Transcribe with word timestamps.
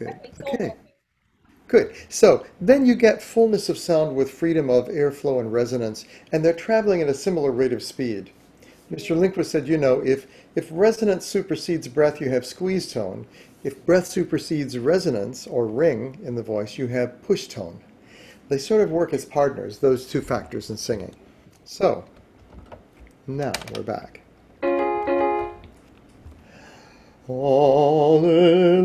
Good. 0.00 0.18
Okay. 0.40 0.74
Good. 1.68 1.94
So 2.08 2.44
then 2.60 2.86
you 2.86 2.94
get 2.94 3.22
fullness 3.22 3.68
of 3.68 3.78
sound 3.78 4.16
with 4.16 4.30
freedom 4.30 4.70
of 4.70 4.88
airflow 4.88 5.40
and 5.40 5.52
resonance, 5.52 6.06
and 6.32 6.44
they're 6.44 6.52
traveling 6.52 7.02
at 7.02 7.08
a 7.08 7.14
similar 7.14 7.52
rate 7.52 7.74
of 7.74 7.82
speed. 7.82 8.30
Mr. 8.90 9.16
Lindquist 9.16 9.52
said, 9.52 9.68
you 9.68 9.78
know, 9.78 10.00
if, 10.00 10.26
if 10.56 10.68
resonance 10.72 11.26
supersedes 11.26 11.86
breath, 11.86 12.20
you 12.20 12.28
have 12.30 12.44
squeeze 12.44 12.92
tone. 12.92 13.26
If 13.62 13.84
breath 13.86 14.06
supersedes 14.06 14.76
resonance 14.78 15.46
or 15.46 15.66
ring 15.66 16.18
in 16.24 16.34
the 16.34 16.42
voice, 16.42 16.78
you 16.78 16.88
have 16.88 17.22
push 17.22 17.46
tone. 17.46 17.80
They 18.48 18.58
sort 18.58 18.80
of 18.80 18.90
work 18.90 19.12
as 19.12 19.24
partners, 19.24 19.78
those 19.78 20.06
two 20.06 20.22
factors 20.22 20.70
in 20.70 20.76
singing. 20.76 21.14
So 21.64 22.04
now 23.28 23.52
we're 23.76 23.82
back. 23.82 24.22
Hallelujah. 27.28 28.80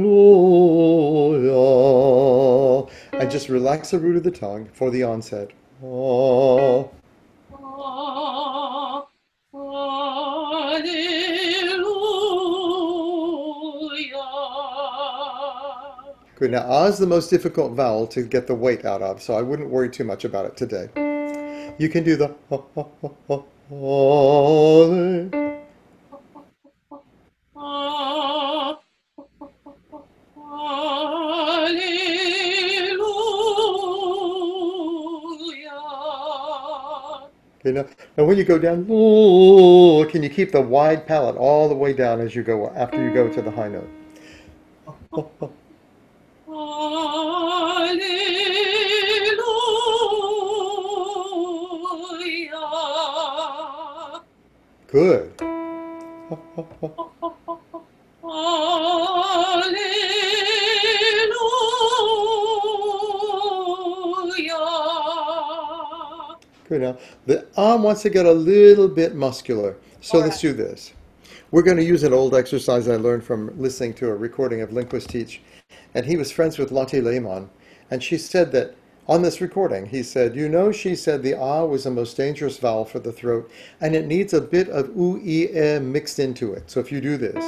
Just 3.35 3.49
relax 3.49 3.91
the 3.91 3.99
root 3.99 4.15
of 4.15 4.23
the 4.23 4.31
tongue 4.31 4.69
for 4.71 4.89
the 4.89 5.03
onset. 5.03 5.51
Oh. 5.83 6.89
Ah, 7.53 9.05
Hallelujah. 9.51 10.85
Good. 16.37 16.51
Now, 16.51 16.63
ah 16.65 16.85
is 16.85 16.97
the 16.97 17.05
most 17.05 17.29
difficult 17.29 17.73
vowel 17.73 18.07
to 18.07 18.21
get 18.21 18.47
the 18.47 18.55
weight 18.55 18.85
out 18.85 19.01
of, 19.01 19.21
so 19.21 19.33
I 19.33 19.41
wouldn't 19.41 19.69
worry 19.69 19.89
too 19.89 20.05
much 20.05 20.23
about 20.23 20.45
it 20.45 20.55
today. 20.55 20.87
You 21.77 21.89
can 21.89 22.05
do 22.05 22.15
the 22.15 22.33
Okay, 37.65 37.73
now, 37.73 37.85
now 38.15 38.25
when 38.25 38.37
you 38.37 38.43
go 38.43 38.59
down, 38.59 38.85
ooh, 38.91 40.07
can 40.11 40.21
you 40.21 40.29
keep 40.29 40.51
the 40.51 40.61
wide 40.61 41.07
palate 41.07 41.35
all 41.35 41.67
the 41.67 41.73
way 41.73 41.93
down 41.93 42.21
as 42.21 42.35
you 42.35 42.43
go 42.43 42.69
after 42.69 43.03
you 43.03 43.11
go 43.11 43.27
to 43.27 43.41
the 43.41 43.49
high 43.49 43.69
note? 43.69 43.89
Good. 54.87 55.41
Good. 66.75 66.81
Now 66.81 66.97
the 67.25 67.47
arm 67.55 67.83
wants 67.83 68.01
to 68.01 68.09
get 68.09 68.25
a 68.25 68.31
little 68.33 68.89
bit 68.89 69.15
muscular, 69.15 69.77
so 70.01 70.17
All 70.17 70.25
let's 70.25 70.41
do 70.41 70.51
this. 70.51 70.91
We're 71.51 71.61
going 71.61 71.77
to 71.77 71.83
use 71.85 72.03
an 72.03 72.11
old 72.11 72.35
exercise 72.35 72.89
I 72.89 72.97
learned 72.97 73.23
from 73.23 73.57
listening 73.57 73.93
to 73.93 74.09
a 74.09 74.13
recording 74.13 74.59
of 74.59 74.73
Lindquist 74.73 75.07
teach, 75.07 75.41
and 75.93 76.05
he 76.05 76.17
was 76.17 76.33
friends 76.33 76.57
with 76.57 76.73
Lotte 76.73 76.95
Lehmann, 76.95 77.49
and 77.89 78.03
she 78.03 78.17
said 78.17 78.51
that 78.51 78.75
on 79.07 79.21
this 79.21 79.39
recording, 79.39 79.85
he 79.85 80.03
said, 80.03 80.35
you 80.35 80.49
know, 80.49 80.73
she 80.73 80.97
said 80.97 81.23
the 81.23 81.35
ah 81.35 81.63
was 81.63 81.85
the 81.85 81.91
most 81.91 82.17
dangerous 82.17 82.57
vowel 82.57 82.83
for 82.83 82.99
the 82.99 83.13
throat, 83.13 83.49
and 83.79 83.95
it 83.95 84.05
needs 84.05 84.33
a 84.33 84.41
bit 84.41 84.67
of 84.67 84.89
oo 84.97 85.21
e 85.23 85.47
eh 85.53 85.79
mixed 85.79 86.19
into 86.19 86.51
it. 86.51 86.69
So 86.69 86.81
if 86.81 86.91
you 86.91 86.99
do 86.99 87.15
this, 87.15 87.41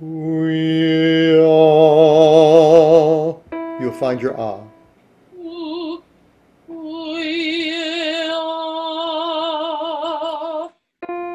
ooh, 0.00 1.40
ah, 3.50 3.80
you'll 3.80 3.98
find 3.98 4.22
your 4.22 4.38
ah. 4.38 4.60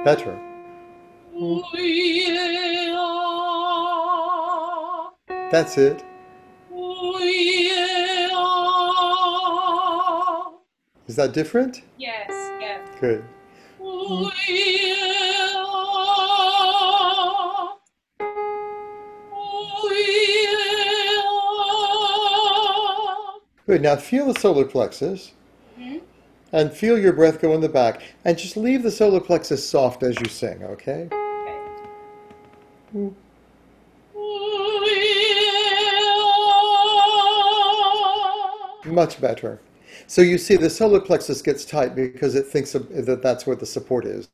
Better. 0.05 0.39
That's 5.51 5.77
it. 5.77 6.03
Is 11.07 11.15
that 11.15 11.33
different? 11.33 11.81
Yes, 11.97 12.29
yes. 12.61 12.87
Good. 12.99 13.23
Ooh, 13.81 14.31
yeah. 14.47 15.55
Ooh, 19.33 19.91
yeah. 19.91 20.59
Good. 23.65 23.81
Now 23.81 23.95
feel 23.97 24.31
the 24.31 24.39
solar 24.39 24.65
plexus? 24.65 25.33
And 26.51 26.71
feel 26.71 26.97
your 26.97 27.13
breath 27.13 27.39
go 27.41 27.53
in 27.53 27.61
the 27.61 27.69
back 27.69 28.01
and 28.25 28.37
just 28.37 28.57
leave 28.57 28.83
the 28.83 28.91
solar 28.91 29.19
plexus 29.19 29.67
soft 29.67 30.03
as 30.03 30.19
you 30.19 30.27
sing, 30.27 30.63
okay? 30.63 31.07
Okay. 31.11 31.59
Ooh. 32.95 33.15
Ooh. 34.15 34.49
Much 38.85 39.21
better. 39.21 39.59
So 40.07 40.21
you 40.21 40.37
see 40.37 40.55
the 40.55 40.69
solar 40.69 40.99
plexus 40.99 41.41
gets 41.41 41.65
tight 41.65 41.95
because 41.95 42.35
it 42.35 42.47
thinks 42.47 42.71
that 42.71 43.19
that's 43.21 43.45
where 43.45 43.55
the 43.55 43.65
support 43.65 44.05
is. 44.05 44.29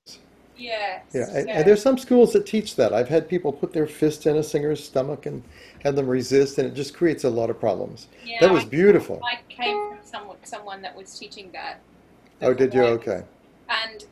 Yes. 0.58 1.04
Yeah, 1.14 1.28
and, 1.34 1.48
yes. 1.48 1.58
and 1.58 1.68
there's 1.68 1.82
some 1.82 1.98
schools 1.98 2.32
that 2.34 2.46
teach 2.46 2.76
that. 2.78 2.94
I've 2.94 3.10
had 3.10 3.28
people 3.28 3.52
put 3.52 3.74
their 3.74 3.88
fist 3.88 4.26
in 4.26 4.38
a 4.38 4.44
singer's 4.44 4.82
stomach 4.82 5.26
and 5.26 5.44
have 5.84 5.96
them 5.96 6.08
resist, 6.08 6.58
and 6.58 6.68
it 6.68 6.74
just 6.74 6.94
creates 6.94 7.26
a 7.26 7.30
lot 7.30 7.50
of 7.50 7.60
problems. 7.60 8.08
Yeah, 8.24 8.38
That 8.40 8.52
was 8.52 8.64
beautiful. 8.64 9.22
I 9.24 9.40
came 9.50 9.90
from 9.90 9.98
someone 10.04 10.38
someone 10.44 10.82
that 10.82 10.96
was 10.96 11.18
teaching 11.18 11.52
that. 11.52 11.80
Oh, 12.42 12.54
did 12.54 12.74
you? 12.74 12.84
Okay. 12.84 13.24
And 13.70 14.06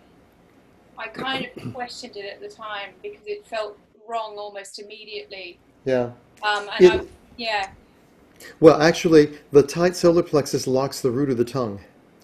I 0.98 1.08
kind 1.08 1.50
of 1.58 1.74
questioned 1.74 2.16
it 2.18 2.26
at 2.26 2.40
the 2.42 2.48
time 2.48 2.92
because 3.02 3.26
it 3.26 3.46
felt 3.46 3.78
wrong 4.08 4.36
almost 4.38 4.80
immediately. 4.80 5.60
Yeah. 5.86 6.12
Um, 6.42 6.70
and 6.80 6.86
It- 6.86 7.02
I, 7.02 7.06
yeah. 7.38 7.70
Well, 8.60 8.82
actually, 8.82 9.38
the 9.52 9.64
tight 9.64 9.96
solar 9.96 10.24
plexus 10.24 10.68
locks 10.68 11.00
the 11.02 11.12
root 11.12 11.30
of 11.30 11.38
the 11.38 11.46
tongue. 11.46 11.80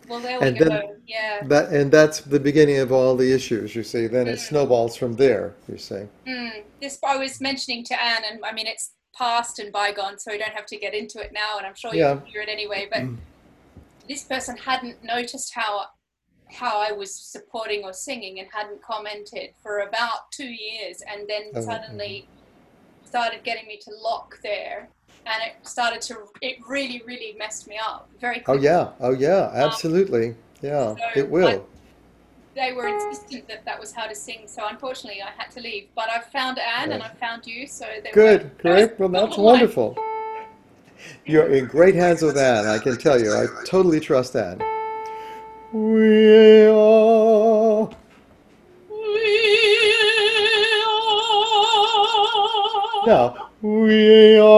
Well, 0.10 0.20
there 0.20 0.40
we 0.40 0.48
And 0.48 0.58
go. 0.58 0.66
then- 0.66 1.02
yeah. 1.08 1.44
That 1.46 1.70
and 1.72 1.92
that's 1.92 2.20
the 2.22 2.40
beginning 2.40 2.78
of 2.80 2.92
all 2.92 3.16
the 3.16 3.32
issues. 3.32 3.76
You 3.76 3.84
see, 3.84 4.08
then 4.08 4.28
it 4.28 4.36
Mm. 4.38 4.48
snowballs 4.48 4.96
from 4.96 5.14
there. 5.14 5.54
You 5.68 5.78
see. 5.78 6.08
Mm, 6.28 6.64
this 6.82 7.00
I 7.04 7.16
was 7.18 7.40
mentioning 7.40 7.84
to 7.86 8.02
Anne, 8.02 8.24
and 8.30 8.44
I 8.44 8.52
mean 8.54 8.68
it's 8.68 8.92
past 9.16 9.60
and 9.60 9.72
bygone, 9.72 10.18
so 10.18 10.32
we 10.32 10.38
don't 10.38 10.52
have 10.54 10.66
to 10.68 10.78
get 10.78 10.94
into 10.94 11.20
it 11.20 11.32
now. 11.32 11.58
And 11.58 11.66
I'm 11.68 11.76
sure 11.76 11.94
Yeah. 11.94 12.14
you'll 12.16 12.26
hear 12.26 12.42
it 12.42 12.50
anyway. 12.50 12.88
But. 12.92 13.04
this 14.10 14.24
person 14.24 14.58
hadn't 14.58 15.02
noticed 15.04 15.54
how 15.54 15.86
how 16.52 16.82
I 16.82 16.92
was 16.92 17.14
supporting 17.16 17.84
or 17.84 17.94
singing, 17.94 18.40
and 18.40 18.48
hadn't 18.52 18.82
commented 18.82 19.52
for 19.62 19.82
about 19.82 20.32
two 20.32 20.50
years, 20.50 21.04
and 21.08 21.30
then 21.30 21.52
Oh, 21.54 21.62
suddenly 21.62 22.26
mm-hmm. 22.26 23.08
started 23.08 23.44
getting 23.44 23.68
me 23.68 23.78
to 23.78 23.92
lock 24.02 24.40
there, 24.42 24.90
and 25.28 25.44
it 25.44 25.68
started 25.68 26.02
to. 26.10 26.16
It 26.42 26.58
really, 26.68 27.04
really 27.06 27.36
messed 27.38 27.68
me 27.68 27.78
up 27.78 28.10
very 28.20 28.44
Oh 28.48 28.58
yeah. 28.58 28.90
Oh 29.00 29.12
yeah. 29.12 29.52
Um, 29.54 29.70
Absolutely. 29.70 30.36
Yeah. 30.62 30.96
so 30.96 31.04
It 31.16 31.30
will. 31.30 31.68
They 32.56 32.74
were 32.74 32.88
insistent 32.88 33.48
that 33.48 33.64
that 33.66 33.80
was 33.80 33.92
how 33.94 34.08
to 34.08 34.16
sing, 34.16 34.48
so 34.48 34.68
unfortunately 34.68 35.22
I 35.22 35.30
had 35.38 35.52
to 35.52 35.62
leave. 35.62 35.88
But 35.96 36.10
I 36.10 36.20
found 36.20 36.58
Anne 36.58 36.92
and 36.92 37.04
I 37.04 37.10
found 37.10 37.46
you, 37.46 37.68
so 37.68 37.86
they 38.04 38.12
Good. 38.12 38.58
Great. 38.58 39.00
Well, 39.00 39.10
that's 39.10 39.38
wonderful. 39.38 39.96
You're 41.26 41.48
in 41.48 41.66
great 41.66 41.96
hands 41.96 42.22
with 42.22 42.38
Anne. 42.38 42.66
I 42.68 42.78
can 42.80 42.98
tell 42.98 43.20
you. 43.20 43.34
I 43.34 43.48
totally 43.66 44.00
trust 44.00 44.36
Anne. 44.36 44.62
We 45.74 46.66
are. 46.68 47.90
Now 53.06 53.50
we 53.62 54.38
are 54.38 54.50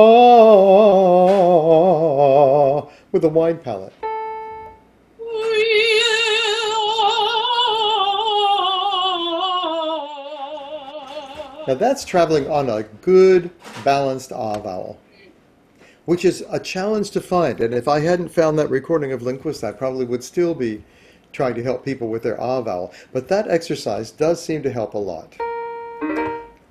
with 3.12 3.24
a 3.24 3.30
wide 3.30 3.64
palate. 3.64 3.94
Now 11.68 11.76
that's 11.76 12.04
traveling 12.04 12.50
on 12.50 12.70
a 12.70 12.84
good 13.02 13.52
balanced 13.86 14.32
ah 14.32 14.58
vowel, 14.60 15.00
which 16.06 16.26
is 16.26 16.44
a 16.50 16.60
challenge 16.60 17.12
to 17.12 17.22
find. 17.22 17.62
And 17.62 17.74
if 17.74 17.88
I 17.88 18.00
hadn't 18.00 18.30
found 18.30 18.58
that 18.60 18.70
recording 18.70 19.12
of 19.12 19.22
Lindquist, 19.22 19.64
I 19.64 19.72
probably 19.72 20.06
would 20.06 20.24
still 20.24 20.56
be 20.56 20.84
trying 21.32 21.56
to 21.56 21.64
help 21.64 21.86
people 21.86 22.10
with 22.10 22.24
their 22.24 22.40
ah 22.40 22.62
vowel. 22.62 22.94
But 23.14 23.28
that 23.30 23.48
exercise 23.48 24.12
does 24.12 24.44
seem 24.44 24.64
to 24.64 24.72
help 24.72 24.94
a 24.94 24.98
lot. 24.98 25.36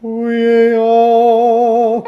We 0.02 0.74
are. 0.74 2.02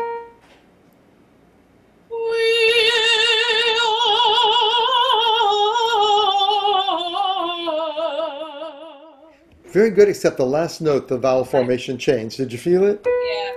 Very 9.72 9.88
good, 9.88 10.10
except 10.10 10.36
the 10.36 10.44
last 10.44 10.82
note, 10.82 11.08
the 11.08 11.16
vowel 11.16 11.46
formation 11.46 11.96
changed. 11.96 12.36
Did 12.36 12.52
you 12.52 12.58
feel 12.58 12.84
it? 12.84 13.00
Yeah. 13.06 13.52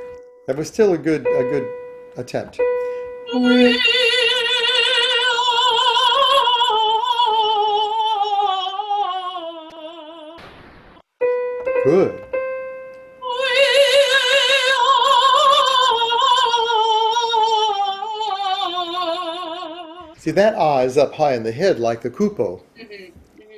That 0.47 0.55
was 0.55 0.69
still 0.69 0.93
a 0.93 0.97
good, 0.97 1.27
a 1.27 1.43
good 1.43 1.67
attempt. 2.15 2.57
Good. 3.35 3.75
See, 20.17 20.31
that 20.31 20.55
ah 20.55 20.79
is 20.79 20.97
up 20.97 21.13
high 21.13 21.33
in 21.33 21.43
the 21.43 21.51
head 21.51 21.79
like 21.79 22.01
the 22.01 22.09
kupo. 22.09 22.61
Mhm, 22.79 22.87
mhm. 22.87 23.11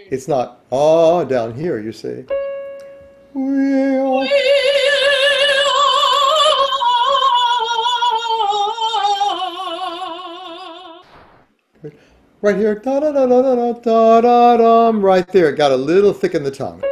It's 0.09 0.27
not 0.27 0.61
ah 0.71 1.23
down 1.23 1.53
here, 1.53 1.77
you 1.79 1.91
see. 1.91 2.25
We 3.35 3.97
are- 3.97 4.46
Right 12.39 12.55
here, 12.55 12.75
da 12.75 12.99
da 12.99 13.11
da 13.11 13.25
da 13.25 13.41
da 13.41 13.73
da 13.73 14.21
da 14.21 14.57
da. 14.57 14.99
Right 14.99 15.27
there, 15.29 15.49
It 15.49 15.55
got 15.55 15.71
a 15.71 15.75
little 15.75 16.13
thick 16.13 16.35
in 16.35 16.43
the 16.43 16.51
tongue. 16.51 16.83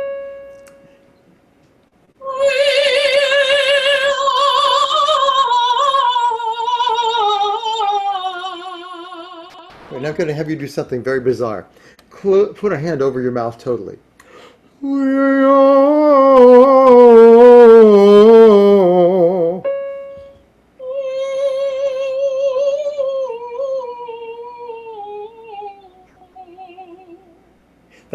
Now 9.91 10.09
I'm 10.11 10.15
going 10.17 10.27
to 10.27 10.33
have 10.33 10.49
you 10.49 10.55
do 10.55 10.67
something 10.67 11.03
very 11.03 11.19
bizarre. 11.19 11.65
Clo- 12.09 12.53
put 12.53 12.73
a 12.73 12.77
hand 12.77 13.01
over 13.01 13.21
your 13.21 13.31
mouth 13.31 13.57
totally. 13.57 13.97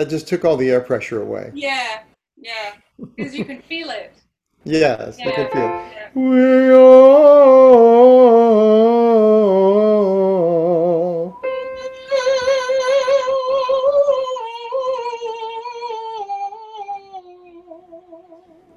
That 0.01 0.09
just 0.09 0.27
took 0.27 0.47
all 0.47 0.57
the 0.57 0.71
air 0.71 0.81
pressure 0.81 1.21
away. 1.21 1.51
Yeah, 1.53 1.99
yeah, 2.39 2.73
because 3.15 3.35
you 3.35 3.45
can 3.45 3.61
feel 3.61 3.91
it. 3.91 4.15
Yes, 4.65 5.19
I 5.21 5.31
can 5.31 5.51
feel. 5.51 5.61
yeah. 5.61 6.09
We 6.15 6.71
are. 6.71 7.37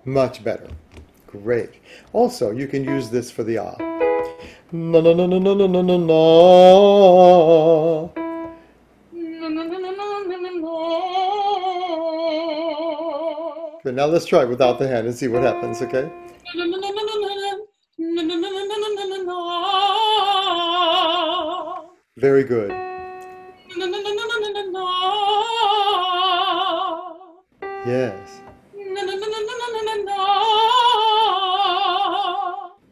Much 0.04 0.44
better. 0.44 0.68
Great. 1.28 1.70
Also, 2.12 2.52
you 2.52 2.68
can 2.68 2.84
use 2.84 3.10
this 3.10 3.32
for 3.32 3.46
the 3.46 3.60
ah. 3.60 3.78
No, 4.74 5.00
no, 5.00 5.14
no, 5.14 5.26
no, 5.26 5.40
no, 5.40 5.56
no, 5.56 5.68
no, 5.68 5.98
no, 5.98 6.04
Okay, 13.86 13.94
now 13.94 14.06
let's 14.06 14.24
try 14.24 14.46
without 14.46 14.80
the 14.80 14.88
hand 14.88 15.08
and 15.08 15.16
see 15.16 15.28
what 15.28 15.44
happens, 15.44 15.82
okay? 15.82 16.10
Very 22.16 22.46
good. 22.46 22.72
Yes. 27.86 28.42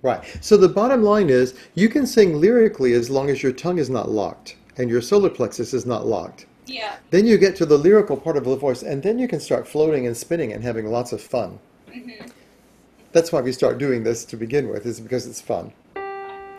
Right. 0.04 0.22
So 0.42 0.58
the 0.58 0.68
bottom 0.68 1.04
line 1.04 1.30
is 1.30 1.54
you 1.76 1.88
can 1.88 2.06
sing 2.06 2.36
lyrically 2.36 2.92
as 2.94 3.10
long 3.10 3.30
as 3.30 3.42
your 3.42 3.54
tongue 3.54 3.78
is 3.78 3.90
not 3.90 4.10
locked 4.10 4.58
and 4.78 4.90
your 4.90 5.02
solar 5.02 5.30
plexus 5.30 5.74
is 5.74 5.86
not 5.86 6.06
locked. 6.06 6.48
Yeah. 6.66 6.96
Then 7.10 7.26
you 7.26 7.38
get 7.38 7.56
to 7.58 7.66
the 7.66 7.78
lyrical 7.78 8.18
part 8.18 8.38
of 8.38 8.46
the 8.46 8.56
voice 8.56 8.84
and 8.84 9.02
then 9.04 9.20
you 9.20 9.28
can 9.28 9.40
start 9.40 9.68
floating 9.68 10.06
and 10.08 10.16
spinning 10.16 10.54
and 10.54 10.64
having 10.64 10.86
lots 10.88 11.12
of 11.12 11.22
fun. 11.22 11.60
mhm. 11.90 12.32
That's 13.12 13.32
why 13.32 13.42
we 13.42 13.52
start 13.52 13.78
doing 13.78 14.04
this 14.04 14.24
to 14.26 14.38
begin 14.38 14.70
with, 14.70 14.86
is 14.86 15.02
because 15.02 15.28
it's 15.28 15.42
fun. 15.42 15.74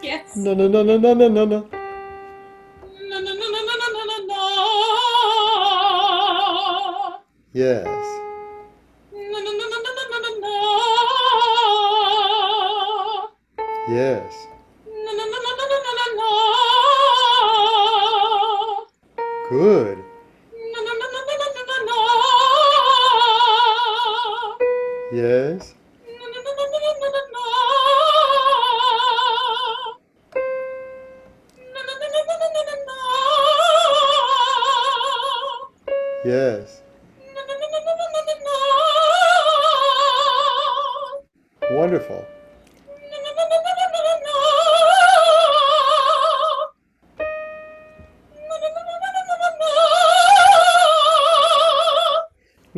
Yes. 0.03 0.37
No, 0.37 0.53
no, 0.53 0.69
no, 0.69 0.83
no, 0.83 0.99
no, 0.99 1.15
no, 1.15 1.29
no, 1.29 1.45
no. 1.47 1.69
Yes. 7.55 7.87
Yes. 13.89 14.42
Good. 19.53 20.02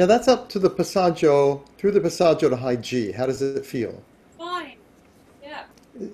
Now 0.05 0.09
that's 0.09 0.29
up 0.29 0.51
to 0.51 0.59
the 0.59 0.69
passaggio, 0.69 1.63
through 1.79 1.93
the 1.93 2.01
passaggio 2.01 2.51
to 2.51 2.57
high 2.57 2.77
G. 2.77 3.11
How 3.11 3.25
does 3.25 3.41
it 3.41 3.65
feel? 3.65 4.03
Fine. 4.37 4.77
Yeah, 5.43 5.63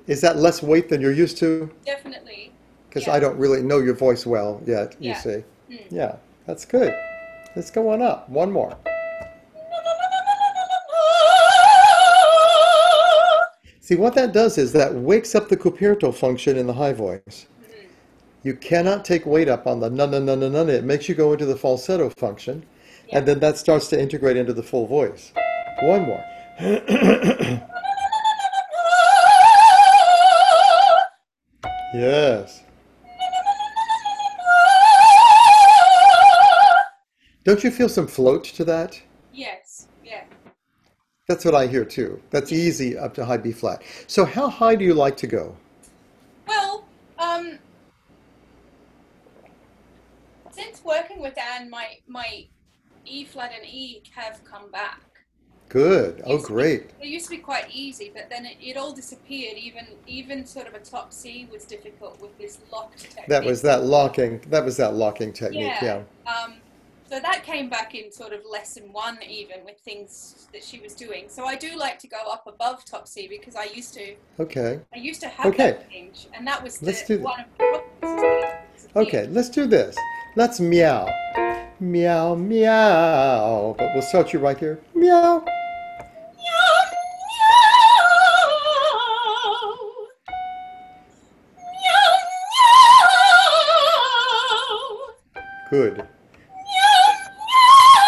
Is 0.07 0.21
that 0.21 0.37
less 0.37 0.63
weight 0.63 0.89
than 0.89 1.01
you're 1.01 1.11
used 1.11 1.39
to? 1.39 1.69
definitely. 1.85 2.53
Because 2.89 3.09
Yeah. 3.09 3.15
I 3.15 3.19
don't 3.19 3.37
really 3.37 3.63
know 3.63 3.79
your 3.79 3.95
voice 3.95 4.25
well 4.25 4.63
yet, 4.65 4.95
you 5.01 5.11
Yeah. 5.11 5.19
see. 5.19 5.43
Mm. 5.69 5.81
Yeah, 5.91 6.17
that's 6.47 6.65
good. 6.65 6.95
Let's 7.57 7.73
go 7.73 7.89
on 7.89 8.01
up. 8.01 8.29
One 8.29 8.53
more. 8.53 8.77
See, 13.81 13.97
what 13.97 14.15
that 14.15 14.33
does 14.33 14.57
is 14.57 14.71
that 14.71 14.95
wakes 14.95 15.35
up 15.35 15.49
the 15.49 15.57
copierto 15.57 16.13
function 16.15 16.57
in 16.57 16.69
the 16.69 16.75
high 16.75 16.93
voice. 16.93 17.47
You 18.45 18.55
cannot 18.55 19.05
take 19.05 19.27
weight 19.27 19.49
up 19.49 19.67
on 19.67 19.81
the 19.81 19.91
na 19.91 20.07
na 20.07 20.21
na 20.21 20.37
na 20.37 20.49
na. 20.49 20.61
It 20.73 20.85
makes 20.85 21.09
you 21.09 21.17
go 21.17 21.33
into 21.33 21.45
the 21.45 21.57
falsetto 21.57 22.09
function, 22.11 22.63
and 23.13 23.27
then 23.27 23.41
that 23.41 23.59
starts 23.59 23.89
to 23.89 24.01
integrate 24.01 24.37
into 24.37 24.53
the 24.53 24.63
full 24.63 24.87
voice. 24.87 25.33
One 25.83 26.03
more. 26.03 26.25
yes. 31.95 32.63
Don't 37.45 37.65
you 37.65 37.71
feel 37.71 37.89
some 37.89 38.07
float 38.07 38.45
to 38.45 38.65
that? 38.65 39.01
Yes. 39.33 39.89
Yeah. 40.05 40.25
That's 41.27 41.45
what 41.45 41.55
I 41.55 41.67
hear 41.67 41.85
too. 41.85 42.21
That's 42.31 42.53
easy 42.53 42.99
up 42.99 43.15
to 43.15 43.25
high 43.25 43.39
B 43.39 43.53
flat. 43.53 43.83
So 44.07 44.25
how 44.25 44.49
high 44.49 44.75
do 44.75 44.85
you 44.85 44.95
like 44.95 45.17
to 45.19 45.27
go? 45.27 45.57
Well, 46.47 46.87
um, 47.19 47.59
since 50.51 50.85
working 50.85 51.21
with 51.21 51.39
Anne, 51.39 51.71
my 51.71 51.97
my 52.07 52.47
E 53.11 53.25
flat 53.25 53.53
and 53.57 53.67
E 53.67 54.03
have 54.15 54.43
come 54.45 54.71
back. 54.71 55.01
Good. 55.69 56.23
Oh, 56.27 56.37
to 56.37 56.43
be- 56.43 56.47
great. 56.49 56.99
They 57.01 57.07
used 57.07 57.27
to 57.27 57.31
be 57.31 57.39
quite 57.39 57.67
easy, 57.73 58.11
but 58.15 58.29
then 58.29 58.45
it, 58.45 58.57
it 58.61 58.77
all 58.77 58.93
disappeared. 58.93 59.57
Even 59.57 59.87
even 60.07 60.45
sort 60.47 60.67
of 60.67 60.75
a 60.75 60.81
top 60.81 61.13
C 61.13 61.49
was 61.53 61.65
difficult 61.65 62.21
with 62.21 62.37
this 62.39 62.59
locked 62.73 62.99
technique. 62.99 63.27
That 63.29 63.45
was 63.45 63.63
that 63.63 63.85
locking. 63.85 64.41
That 64.49 64.65
was 64.65 64.77
that 64.79 64.95
locking 64.95 65.33
technique. 65.33 65.75
Yeah. 65.83 66.03
Yeah. 66.27 66.33
Um, 66.33 66.55
so 67.09 67.19
that 67.19 67.43
came 67.45 67.69
back 67.69 67.95
in 67.97 68.13
sort 68.13 68.33
of 68.33 68.41
lesson 68.49 68.93
one, 68.93 69.19
even 69.23 69.65
with 69.65 69.79
things 69.81 70.49
that 70.53 70.63
she 70.63 70.79
was 70.79 70.95
doing. 70.95 71.25
So 71.29 71.45
I 71.45 71.57
do 71.57 71.77
like 71.77 71.99
to 72.01 72.09
go 72.09 72.19
up 72.31 72.47
above 72.47 72.85
top 72.85 73.07
C 73.09 73.27
because 73.29 73.57
I 73.57 73.65
used 73.65 73.95
to 73.95 74.15
Okay. 74.41 74.81
I 74.95 74.99
used 74.99 75.21
to 75.23 75.29
have 75.29 75.47
Okay. 75.47 75.71
that 75.73 75.87
range, 75.91 76.29
and 76.35 76.47
that 76.47 76.63
was 76.63 76.79
the, 76.79 76.87
Let's 76.87 77.05
do 77.07 77.17
that. 77.19 77.25
one 77.25 77.41
of 77.41 77.47
the. 78.03 79.01
Okay. 79.01 79.27
Let's 79.29 79.49
do 79.51 79.67
this. 79.67 79.97
Let's 80.37 80.61
meow, 80.61 81.09
meow, 81.81 82.35
meow. 82.35 83.75
But 83.79 83.91
we'll 83.95 84.03
start 84.03 84.33
you 84.33 84.39
right 84.39 84.59
here. 84.59 84.79
Meow. 84.95 85.39
Meow 85.39 85.47
Meow 91.81 91.91
Meow 91.91 92.07
Meow 94.21 95.11
Good. 95.71 95.97
Meow, 95.97 96.07
meow. 97.31 98.01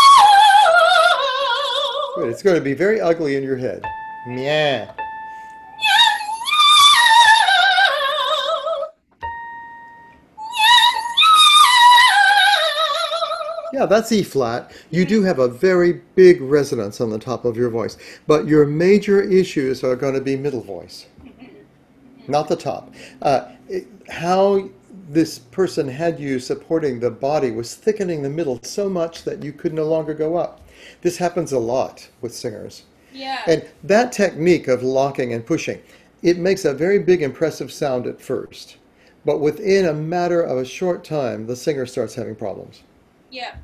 Good. 2.17 2.29
It's 2.31 2.43
going 2.43 2.57
to 2.57 2.63
be 2.63 2.75
very 2.75 3.01
ugly 3.01 3.37
in 3.37 3.43
your 3.43 3.57
head. 3.57 3.85
Meow. 4.27 4.95
Yeah, 13.75 13.87
that's 13.87 14.13
E 14.13 14.23
flat. 14.23 14.71
You 14.93 15.05
do 15.05 15.25
have 15.25 15.41
a 15.41 15.49
very 15.49 15.95
big 16.15 16.41
resonance 16.41 17.01
on 17.01 17.11
the 17.11 17.19
top 17.19 17.45
of 17.45 17.57
your 17.57 17.71
voice, 17.71 17.97
but 18.29 18.47
your 18.47 18.67
major 18.67 19.21
issues 19.21 19.83
are 19.83 19.97
going 19.97 20.15
to 20.15 20.21
be 20.21 20.37
middle 20.37 20.61
voice, 20.61 21.07
not 22.29 22.47
the 22.47 22.55
top. 22.55 22.95
Uh, 23.21 23.49
it- 23.69 23.89
how 24.09 24.69
this 25.11 25.41
person 25.41 25.89
had 25.89 26.21
you 26.21 26.39
supporting 26.39 27.01
the 27.01 27.11
body 27.11 27.51
was 27.51 27.75
thickening 27.75 28.23
the 28.23 28.31
middle 28.31 28.61
so 28.63 28.89
much 28.89 29.25
that 29.25 29.43
you 29.43 29.51
could 29.53 29.75
no 29.75 29.85
longer 29.87 30.15
go 30.15 30.37
up. 30.37 30.61
This 31.03 31.17
happens 31.17 31.51
a 31.51 31.59
lot 31.59 32.09
with 32.21 32.33
singers. 32.33 32.85
Yeah. 33.13 33.41
And 33.49 33.65
that 33.83 34.13
technique 34.13 34.69
of 34.69 34.85
locking 34.85 35.33
and 35.33 35.45
pushing, 35.45 35.81
it 36.23 36.39
makes 36.39 36.65
a 36.65 36.73
very 36.73 37.01
big 37.01 37.23
impressive 37.23 37.73
sound 37.73 38.07
at 38.07 38.21
first. 38.21 38.77
But 39.25 39.41
within 39.41 39.87
a 39.87 39.93
matter 39.93 40.41
of 40.41 40.59
a 40.59 40.65
short 40.65 41.03
time, 41.03 41.49
the 41.49 41.57
singer 41.57 41.87
starts 41.87 42.15
having 42.15 42.37
problems. 42.37 42.83
Yeah. 43.35 43.57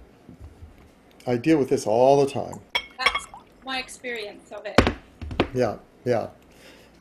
I 1.26 1.36
deal 1.36 1.58
with 1.58 1.68
this 1.68 1.86
all 1.86 2.24
the 2.24 2.30
time. 2.30 2.60
That's 2.98 3.26
my 3.64 3.78
experience 3.78 4.50
of 4.50 4.66
it. 4.66 4.80
Yeah, 5.54 5.76
yeah, 6.04 6.28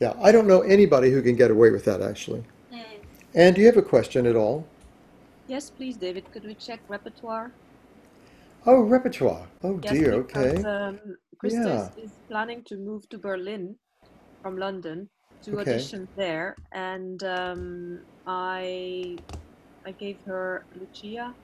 yeah. 0.00 0.14
I 0.22 0.30
don't 0.30 0.46
know 0.46 0.60
anybody 0.60 1.10
who 1.10 1.20
can 1.22 1.34
get 1.34 1.50
away 1.50 1.70
with 1.70 1.84
that 1.86 2.00
actually. 2.00 2.44
Mm. 2.72 2.84
And 3.34 3.54
do 3.54 3.60
you 3.60 3.66
have 3.66 3.76
a 3.76 3.82
question 3.82 4.26
at 4.26 4.36
all? 4.36 4.66
Yes, 5.48 5.70
please, 5.70 5.96
David. 5.96 6.30
Could 6.32 6.44
we 6.44 6.54
check 6.54 6.80
repertoire? 6.88 7.54
Oh, 8.66 8.82
repertoire. 8.82 9.48
Oh 9.64 9.80
Yes, 9.82 9.98
dear, 9.98 10.12
because 10.22 10.52
okay. 10.54 10.62
um, 10.64 11.00
Krista 11.42 11.66
Yeah. 11.66 11.88
is, 11.98 12.04
is 12.04 12.12
planning 12.30 12.62
to 12.64 12.76
move 12.76 13.08
to 13.08 13.18
Berlin 13.18 13.74
from 14.42 14.56
London 14.58 15.08
to 15.44 15.58
Okay. 15.58 15.72
audition 15.72 16.06
there, 16.16 16.56
and 16.72 17.22
um, 17.24 18.04
I 18.26 19.16
I 19.86 19.92
gave 19.92 20.18
her 20.26 20.66
Lucia 20.74 21.34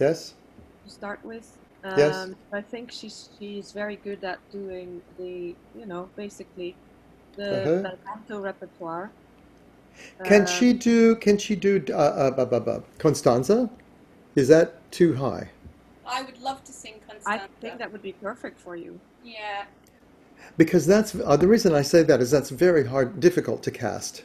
Yes? 0.00 0.34
To 0.84 0.90
start 0.90 1.20
with. 1.24 1.58
Yes. 1.96 2.16
Um, 2.16 2.36
I 2.52 2.60
think 2.62 2.90
she's 2.92 3.28
she's 3.38 3.72
very 3.72 3.96
good 3.96 4.22
at 4.24 4.38
doing 4.50 5.02
the 5.18 5.54
you 5.74 5.86
know 5.86 6.08
basically 6.16 6.76
the 7.36 7.50
Uh-huh. 7.62 7.82
bel 7.82 7.98
canto 8.06 8.40
repertoire. 8.40 9.10
Can 10.24 10.42
Uh, 10.42 10.46
she 10.46 10.72
do, 10.72 11.16
can 11.16 11.38
she 11.38 11.54
do 11.56 11.84
uh, 11.90 11.96
uh, 11.96 12.30
bu- 12.30 12.46
bu- 12.46 12.60
bu- 12.60 12.82
Constanza? 12.98 13.70
Is 14.34 14.48
that 14.48 14.90
too 14.90 15.14
high? 15.14 15.50
I 16.06 16.22
would 16.22 16.38
love 16.40 16.64
to 16.64 16.72
sing 16.72 16.94
Constanza. 17.06 17.44
I 17.44 17.60
think 17.60 17.78
that 17.78 17.92
would 17.92 18.02
be 18.02 18.12
perfect 18.12 18.58
for 18.60 18.76
you. 18.76 19.00
Yeah. 19.22 19.64
Because 20.56 20.86
that's 20.86 21.14
uh, 21.14 21.36
the 21.36 21.46
reason 21.48 21.74
I 21.74 21.82
say 21.82 22.02
that 22.02 22.20
is 22.20 22.30
that's 22.30 22.50
very 22.50 22.84
hard, 22.86 23.20
difficult 23.20 23.62
to 23.64 23.70
cast. 23.70 24.24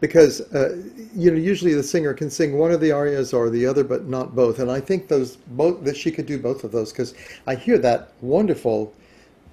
Because 0.00 0.40
uh, 0.52 0.82
you 1.14 1.30
know, 1.30 1.38
usually 1.38 1.72
the 1.72 1.82
singer 1.82 2.12
can 2.12 2.30
sing 2.30 2.58
one 2.58 2.70
of 2.70 2.80
the 2.80 2.92
arias 2.92 3.32
or 3.32 3.48
the 3.48 3.66
other, 3.66 3.82
but 3.82 4.06
not 4.06 4.34
both. 4.34 4.58
And 4.58 4.70
I 4.70 4.80
think 4.80 5.08
those 5.08 5.36
both 5.36 5.84
that 5.84 5.96
she 5.96 6.10
could 6.10 6.26
do 6.26 6.38
both 6.38 6.64
of 6.64 6.72
those 6.72 6.92
because 6.92 7.14
I 7.46 7.54
hear 7.54 7.78
that 7.78 8.12
wonderful 8.20 8.92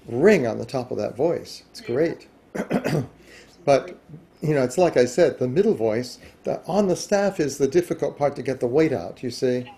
ring 0.08 0.46
on 0.46 0.58
the 0.58 0.66
top 0.66 0.92
of 0.92 0.98
that 0.98 1.16
voice. 1.16 1.64
It's 1.72 1.82
great. 1.82 2.28
but 3.66 3.98
you 4.42 4.54
know, 4.54 4.64
it's 4.64 4.78
like 4.78 4.98
I 4.98 5.06
said, 5.06 5.40
the 5.40 5.48
middle 5.48 5.74
voice 5.74 6.20
the, 6.44 6.62
on 6.66 6.88
the 6.88 6.96
staff 6.98 7.40
is 7.40 7.58
the 7.58 7.68
difficult 7.68 8.18
part 8.18 8.36
to 8.36 8.44
get 8.44 8.60
the 8.60 8.68
weight 8.68 8.92
out. 8.92 9.24
You 9.24 9.32
see. 9.32 9.72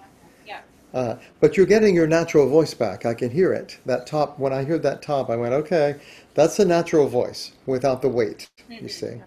Yeah. 0.47 0.61
Uh, 0.95 1.17
but 1.39 1.57
you're 1.57 1.65
getting 1.65 1.93
your 1.93 2.07
natural 2.07 2.49
voice 2.49 2.73
back. 2.73 3.05
I 3.05 3.13
can 3.13 3.29
hear 3.29 3.53
it. 3.53 3.77
That 3.85 4.07
top, 4.07 4.39
when 4.39 4.53
I 4.53 4.63
heard 4.63 4.81
that 4.83 5.01
top, 5.01 5.29
I 5.29 5.35
went, 5.35 5.53
okay, 5.53 5.95
that's 6.33 6.57
a 6.57 6.65
natural 6.65 7.07
voice 7.07 7.51
without 7.65 8.01
the 8.01 8.09
weight, 8.09 8.49
you 8.69 8.87
see. 8.87 9.21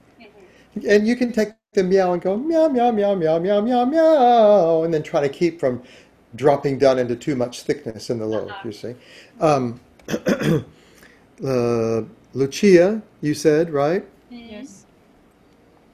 And 0.75 1.07
you 1.07 1.17
can 1.17 1.33
take 1.33 1.51
the 1.73 1.83
meow 1.83 2.13
and 2.13 2.23
go 2.23 2.37
meow, 2.37 2.69
meow, 2.69 2.91
meow, 2.91 3.15
meow, 3.15 3.39
meow, 3.39 3.61
meow, 3.61 3.85
meow, 3.85 4.83
and 4.85 4.93
then 4.93 5.03
try 5.03 5.21
to 5.21 5.29
keep 5.29 5.61
from 5.61 5.83
dropping 6.35 6.79
down 6.79 6.99
into 6.99 7.17
too 7.17 7.37
much 7.37 7.63
thickness 7.63 8.11
in 8.11 8.19
the 8.19 8.27
low, 8.27 8.51
you 8.65 8.73
see. 8.73 8.95
Um, 9.41 9.81
uh, 11.45 12.03
Lucia, 12.35 13.03
you 13.21 13.35
said, 13.35 13.71
right? 13.71 14.05
Yes. 14.31 14.87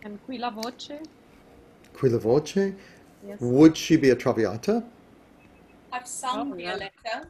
And 0.04 0.18
qui 0.26 0.38
la 0.38 0.50
voce? 0.50 0.90
Qui 1.94 2.08
la 2.08 2.18
voce. 2.18 2.72
Yes. 3.26 3.40
Would 3.40 3.76
she 3.76 3.96
be 3.96 4.10
a 4.10 4.14
traviata? 4.16 4.84
I've 5.92 6.06
sung 6.06 6.52
Oh, 6.52 6.56
yeah. 6.56 6.76
Violetta. 6.76 7.28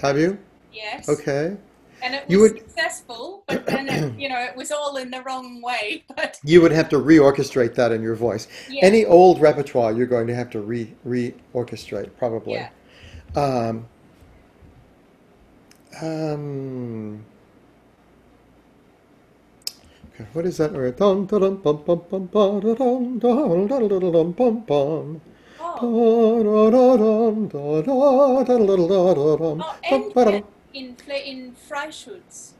Have 0.00 0.18
you? 0.18 0.38
Yes. 0.72 1.08
Okay. 1.08 1.56
And 2.02 2.14
it 2.14 2.24
was 2.24 2.30
You 2.32 2.40
would- 2.40 2.58
successful, 2.58 3.42
but 3.46 3.66
then 3.66 3.88
it, 3.88 4.18
you 4.22 4.28
know 4.28 4.38
it 4.38 4.54
was 4.56 4.70
all 4.70 4.96
in 4.96 5.10
the 5.10 5.22
wrong 5.22 5.60
way. 5.62 6.04
But 6.16 6.38
You 6.44 6.60
would 6.62 6.72
have 6.72 6.88
to 6.90 6.96
reorchestrate 6.98 7.74
that 7.74 7.92
in 7.92 8.02
your 8.02 8.14
voice. 8.14 8.48
yeah. 8.70 8.84
Any 8.84 9.04
old 9.04 9.40
repertoire, 9.40 9.92
you're 9.92 10.06
going 10.06 10.26
to 10.26 10.34
have 10.34 10.50
to 10.50 10.60
re 10.60 10.92
reorchestrate, 11.06 12.10
probably. 12.18 12.54
Yeah. 12.54 12.68
Um, 13.34 13.86
um, 16.00 17.24
okay, 20.14 20.26
what 20.32 20.44
is 20.46 20.58
that? 20.58 20.72
Oh, 20.78 21.26
oh 29.82 30.44
bum, 30.76 30.96
ba, 30.96 30.96
da, 30.96 30.96
Entchen 30.96 30.96
dum. 30.96 30.96
in 30.96 30.96
Fle- 30.96 31.24
in 31.24 31.56
Freischutz. 31.68 32.52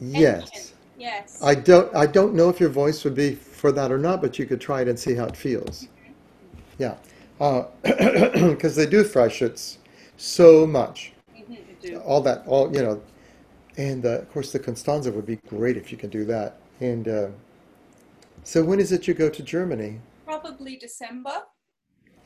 Yes. 0.00 0.74
Yes. 0.98 1.42
I 1.42 1.54
don't 1.54 1.94
I 1.94 2.06
don't 2.06 2.34
know 2.34 2.48
if 2.48 2.60
your 2.60 2.70
voice 2.70 3.04
would 3.04 3.14
be 3.14 3.34
for 3.34 3.72
that 3.72 3.92
or 3.92 3.98
not, 3.98 4.20
but 4.20 4.38
you 4.38 4.46
could 4.46 4.60
try 4.60 4.82
it 4.82 4.88
and 4.88 4.98
see 4.98 5.14
how 5.14 5.26
it 5.26 5.36
feels. 5.36 5.88
Yeah. 6.78 6.96
Because 7.82 8.74
they 8.74 8.86
do 8.86 9.04
Freischutz 9.04 9.78
so 10.16 10.66
much. 10.66 11.12
Mhm. 11.36 11.58
Do. 11.80 11.98
All 12.00 12.20
that, 12.22 12.42
all, 12.46 12.74
you 12.74 12.82
know. 12.82 13.00
And 13.76 14.04
uh, 14.04 14.18
of 14.18 14.32
course, 14.32 14.50
the 14.52 14.58
Constanza 14.58 15.12
would 15.12 15.26
be 15.26 15.36
great 15.36 15.76
if 15.76 15.92
you 15.92 15.98
can 15.98 16.10
do 16.10 16.24
that. 16.24 16.56
And 16.80 17.06
uh, 17.06 17.28
so 18.42 18.64
when 18.64 18.80
is 18.80 18.90
it 18.90 19.06
you 19.06 19.14
go 19.14 19.28
to 19.28 19.42
Germany? 19.42 20.00
Probably 20.24 20.76
December. 20.76 21.44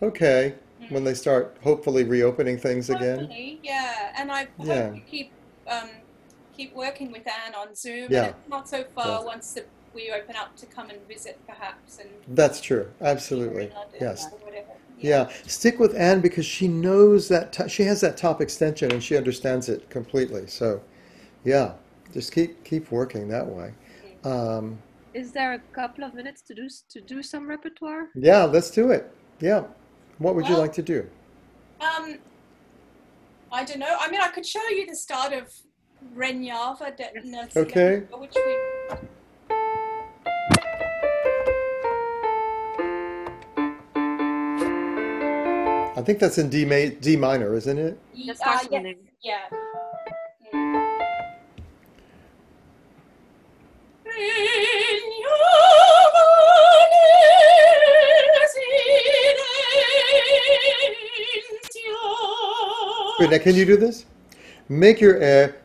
Okay. 0.01 0.55
When 0.91 1.05
they 1.05 1.15
start 1.15 1.57
hopefully 1.63 2.05
reopening 2.05 2.59
things 2.59 2.91
again. 2.91 3.31
Yeah. 3.63 4.13
And 4.19 4.31
I 4.33 4.49
Yeah. 4.59 4.85
hope 4.91 4.95
to 4.95 5.01
keep 5.01 5.33
um, 5.69 5.89
keep 6.57 6.75
working 6.75 7.13
with 7.13 7.23
Anne 7.27 7.55
on 7.55 7.75
Zoom. 7.75 8.09
Yeah. 8.11 8.25
And 8.25 8.35
it's 8.41 8.49
not 8.49 8.69
so 8.69 8.85
far 8.95 9.07
Yeah. 9.21 9.25
once 9.25 9.53
the, 9.55 9.65
we 9.95 10.11
open 10.11 10.35
up 10.37 10.57
to 10.57 10.67
come 10.67 10.91
and 10.91 10.99
visit, 11.07 11.39
perhaps, 11.47 11.99
and 11.99 12.11
That's 12.29 12.61
true. 12.61 12.89
Absolutely. 13.01 13.71
Yes. 14.01 14.27
whatever. 14.43 14.67
Yeah, 14.99 15.29
stick 15.47 15.79
with 15.81 15.97
Anne 15.97 16.21
because 16.21 16.45
she 16.47 16.69
knows 16.69 17.27
that 17.29 17.53
to- 17.55 17.69
she 17.69 17.83
has 17.85 18.01
that 18.03 18.17
top 18.17 18.41
extension 18.41 18.93
and 18.93 19.03
she 19.03 19.17
understands 19.17 19.69
it 19.69 19.89
completely. 19.91 20.47
So, 20.47 20.81
yeah, 21.45 21.73
just 22.13 22.33
keep 22.33 22.63
keep 22.65 22.91
working 22.93 23.29
that 23.29 23.47
way. 23.47 23.73
Um, 24.25 24.79
Is 25.15 25.33
there 25.33 25.55
a 25.55 25.59
couple 25.75 26.05
of 26.05 26.15
minutes 26.15 26.43
to 26.43 26.55
do 26.55 26.69
to 26.91 27.01
do 27.01 27.23
some 27.23 27.49
repertoire? 27.49 28.11
yeah, 28.15 28.45
let's 28.45 28.71
do 28.71 28.91
it. 28.91 29.11
Yeah, 29.41 29.65
what 30.23 30.35
would 30.35 30.49
you 30.49 30.57
like 30.57 30.73
to 30.75 30.83
do? 30.83 31.09
Um, 31.81 32.19
I 33.51 33.65
don't 33.65 33.79
know. 33.79 33.97
I 34.01 34.11
mean, 34.11 34.21
I 34.21 34.29
could 34.29 34.47
show 34.47 34.67
you 34.69 34.87
the 34.87 34.97
start 34.97 35.33
of 35.33 35.53
Regnava 36.17 36.97
nel 37.25 37.49
Okay. 37.57 38.03
which 38.13 38.35
we 38.35 38.57
I 45.95 46.05
think 46.05 46.19
that's 46.19 46.39
in 46.39 46.49
D 46.49 46.65
ma- 46.65 46.95
D 47.01 47.17
minor, 47.17 47.55
isn't 47.55 47.79
it? 47.79 47.99
That 48.39 48.47
uh, 48.47 48.67
yes, 48.71 48.97
yeah. 49.23 49.43
Now 63.33 63.39
can 63.39 63.55
you 63.55 63.65
do 63.65 63.79
this? 63.79 64.05
Make 64.69 65.01
your 65.01 65.17
air. 65.17 65.57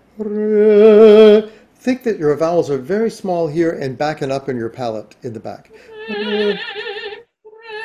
Think 1.76 2.04
that 2.04 2.18
your 2.18 2.34
vowels 2.36 2.70
are 2.70 2.78
very 2.78 3.12
small 3.12 3.48
here 3.48 3.72
and 3.72 3.98
backing 3.98 4.32
up 4.32 4.48
in 4.48 4.56
your 4.56 4.70
palate 4.70 5.16
in 5.24 5.34
the 5.34 5.40
back. 5.40 5.72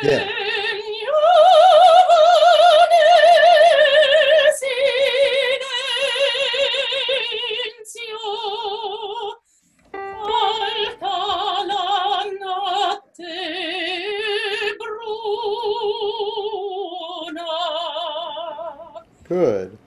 Yeah. 0.02 0.28
could. 19.32 19.78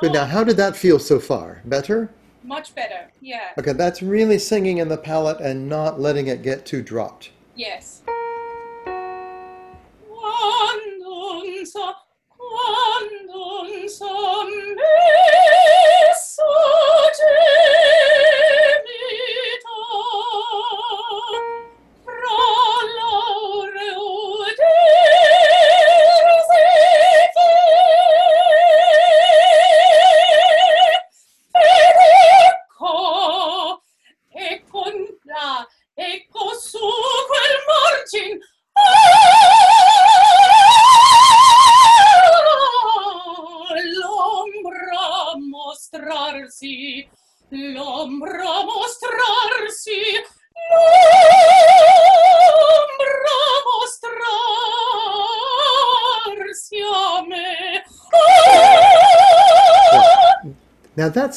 Good. 0.00 0.12
Now, 0.14 0.24
how 0.24 0.42
did 0.44 0.56
that 0.56 0.76
feel 0.76 0.98
so 0.98 1.20
far? 1.20 1.60
Better? 1.66 2.08
Much 2.42 2.74
better, 2.74 3.10
yeah. 3.20 3.50
Okay, 3.58 3.74
that's 3.74 4.00
really 4.00 4.38
singing 4.38 4.78
in 4.78 4.88
the 4.88 4.96
palate 4.96 5.40
and 5.40 5.68
not 5.68 6.00
letting 6.00 6.26
it 6.26 6.42
get 6.42 6.64
too 6.64 6.82
dropped. 6.82 7.30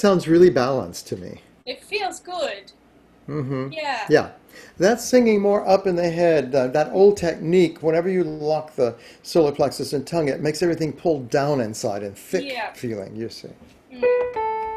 Sounds 0.03 0.27
really 0.27 0.49
balanced 0.49 1.07
to 1.07 1.15
me. 1.15 1.39
it 1.65 1.81
feels 1.81 2.19
good 2.19 2.65
hmm 3.25 3.69
yeah 3.71 4.05
Yeah, 4.09 4.31
that's 4.77 5.05
singing 5.13 5.39
more 5.41 5.65
up 5.65 5.87
in 5.87 5.95
the 5.95 6.09
head. 6.09 6.53
Uh, 6.53 6.67
that 6.77 6.89
old 6.91 7.15
technique, 7.15 7.81
whenever 7.81 8.09
you 8.09 8.23
lock 8.25 8.75
the 8.75 8.95
solar 9.21 9.53
plexus 9.53 9.93
and 9.93 10.05
tongue, 10.05 10.27
it 10.27 10.41
makes 10.41 10.61
everything 10.61 10.91
pull 10.91 11.17
down 11.39 11.61
inside 11.61 12.03
and 12.03 12.17
thick 12.17 12.43
Yeah. 12.51 12.73
feeling, 12.73 13.15
you 13.15 13.29
see. 13.29 13.53
Guardi 13.93 14.72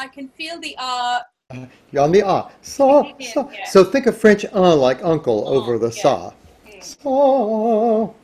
I 0.00 0.08
can 0.08 0.28
feel 0.28 0.58
the 0.58 0.74
uh 0.78 1.20
You're 1.92 2.04
on 2.04 2.12
the 2.12 2.22
ah. 2.22 2.48
Saw, 2.62 3.04
saw. 3.20 3.50
Yeah. 3.50 3.66
So 3.68 3.84
think 3.84 4.06
of 4.06 4.16
French 4.16 4.46
uh 4.46 4.74
like 4.74 5.04
uncle 5.04 5.46
over 5.46 5.76
the 5.78 5.92
yeah. 5.94 6.02
saw. 6.02 6.32
Mm. 6.66 6.82
Saw. 6.82 8.14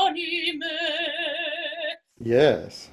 anime 0.06 0.76
Yes. 2.22 2.89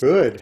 Good. 0.00 0.40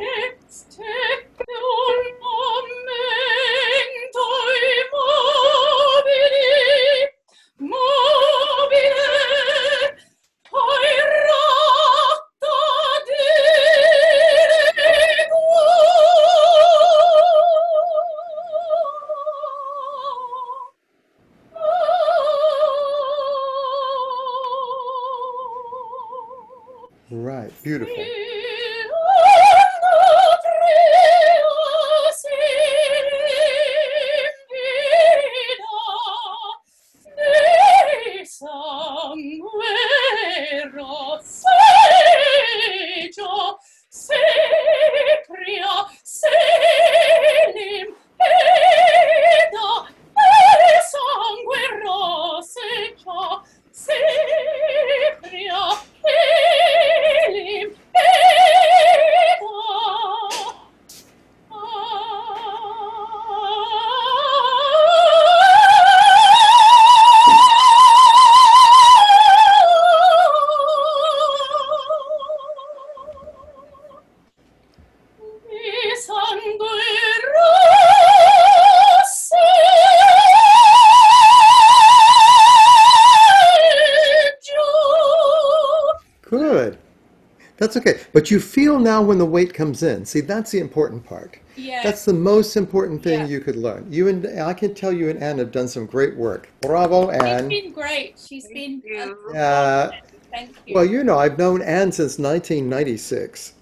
That's 87.66 87.76
okay. 87.78 87.98
But 88.12 88.30
you 88.30 88.38
feel 88.38 88.78
now 88.78 89.02
when 89.02 89.18
the 89.18 89.26
weight 89.26 89.52
comes 89.52 89.82
in. 89.82 90.04
See, 90.04 90.20
that's 90.20 90.52
the 90.52 90.60
important 90.60 91.04
part. 91.04 91.36
Yeah. 91.56 91.80
That's 91.82 92.04
the 92.04 92.12
most 92.12 92.56
important 92.56 93.02
thing 93.02 93.20
Yeah. 93.20 93.26
you 93.26 93.40
could 93.40 93.56
learn. 93.56 93.88
You 93.90 94.06
and 94.06 94.24
I 94.40 94.54
can 94.54 94.72
tell 94.72 94.92
you 94.92 95.08
and 95.10 95.20
Anne 95.20 95.38
have 95.38 95.50
done 95.50 95.66
some 95.66 95.84
great 95.86 96.16
work. 96.16 96.48
Bravo, 96.60 97.10
She's 97.12 97.22
Anne. 97.22 97.48
been 97.48 97.72
great. 97.72 98.20
She's 98.24 98.46
been. 98.46 98.80
you. 98.84 99.18
Uh, 99.34 99.90
Thank 100.30 100.54
you. 100.64 100.74
well, 100.76 100.84
you 100.84 101.02
know, 101.02 101.18
I've 101.18 101.38
known 101.38 101.60
Anne 101.60 101.90
since 101.90 102.20
1996. 102.20 103.54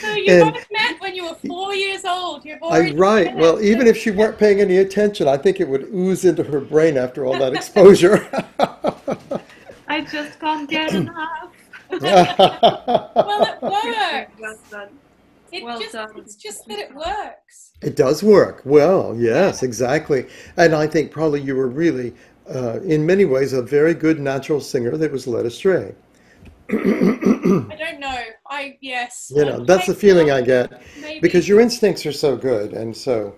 So 0.00 0.14
you 0.14 0.32
and- 0.32 0.52
both 0.54 0.66
met 0.70 1.00
when 1.00 1.16
you 1.16 1.24
were 1.24 1.36
four 1.44 1.74
years 1.74 2.04
old. 2.04 2.44
You've 2.44 2.62
I, 2.62 2.66
already 2.66 2.94
right. 2.94 3.26
met. 3.34 3.36
Well, 3.36 3.60
even 3.60 3.88
if 3.88 3.96
she 3.96 4.12
weren't 4.12 4.38
paying 4.38 4.60
any 4.60 4.76
attention, 4.76 5.26
I 5.26 5.36
think 5.38 5.58
it 5.58 5.66
would 5.68 5.88
ooze 5.92 6.24
into 6.24 6.44
her 6.44 6.60
brain 6.60 6.96
after 6.96 7.24
all 7.26 7.36
that 7.38 7.52
exposure. 7.52 8.28
I 9.88 10.02
just 10.02 10.38
can't 10.38 10.70
get 10.70 10.94
enough. 10.94 11.50
Well, 11.90 13.44
it 13.44 13.62
works. 13.62 14.32
Well 14.40 14.58
done. 14.70 14.88
It 15.52 15.64
Well 15.64 15.80
just, 15.80 15.92
done. 15.92 16.10
it's 16.16 16.36
just 16.36 16.66
that 16.68 16.78
it 16.78 16.94
works. 16.94 17.72
It 17.82 17.96
does 17.96 18.22
work. 18.22 18.62
Well, 18.64 19.16
yes, 19.18 19.62
exactly. 19.62 20.26
And 20.56 20.74
I 20.74 20.86
think 20.86 21.10
probably 21.10 21.40
you 21.40 21.56
were 21.56 21.66
really, 21.68 22.14
uh, 22.54 22.80
in 22.82 23.04
many 23.04 23.24
ways, 23.24 23.52
a 23.52 23.62
very 23.62 23.94
good 23.94 24.20
natural 24.20 24.60
singer 24.60 24.96
that 24.96 25.10
was 25.10 25.26
led 25.26 25.46
astray. 25.46 25.94
I 26.70 26.74
don't 26.74 27.98
know. 27.98 28.16
I 28.48 28.78
yes. 28.80 29.32
You 29.34 29.44
know, 29.44 29.64
that's 29.64 29.86
the 29.88 29.94
feeling 29.94 30.30
I 30.30 30.40
get 30.40 30.80
Maybe. 31.00 31.18
because 31.20 31.48
your 31.48 31.58
instincts 31.60 32.06
are 32.06 32.12
so 32.12 32.36
good. 32.36 32.72
And 32.74 32.96
so, 32.96 33.34